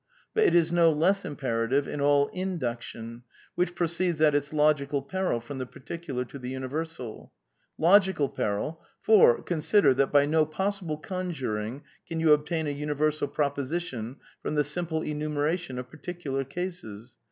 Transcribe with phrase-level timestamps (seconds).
[0.33, 3.21] But it is no less imperative in all induc tion,
[3.53, 7.31] which proceeds, at its logical peril, from the particu lar to the universal.
[7.77, 13.79] Logical peril: for, consider, that by no possible conjuring can you obtain a universal proposi
[13.81, 17.17] tion from the simple enumeration of particular cases.